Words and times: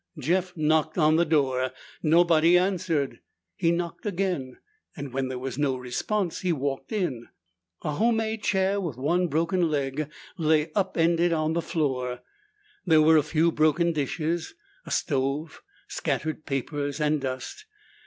Jeff 0.17 0.57
knocked 0.57 0.97
on 0.97 1.15
the 1.15 1.25
door. 1.25 1.69
Nobody 2.01 2.57
answered. 2.57 3.19
He 3.55 3.69
knocked 3.69 4.03
again, 4.03 4.57
and 4.97 5.13
when 5.13 5.27
there 5.27 5.37
was 5.37 5.59
no 5.59 5.77
response, 5.77 6.39
he 6.39 6.51
walked 6.51 6.91
in. 6.91 7.27
A 7.83 7.91
homemade 7.91 8.41
chair 8.41 8.81
with 8.81 8.97
one 8.97 9.27
broken 9.27 9.69
leg 9.69 10.09
lay 10.39 10.71
upended 10.73 11.33
on 11.33 11.53
the 11.53 11.61
floor. 11.61 12.21
There 12.83 12.99
were 13.03 13.17
a 13.17 13.21
few 13.21 13.51
broken 13.51 13.93
dishes, 13.93 14.55
a 14.87 14.89
stove, 14.89 15.61
scattered 15.87 16.47
papers 16.47 16.99
and 16.99 17.21
dust. 17.21 17.65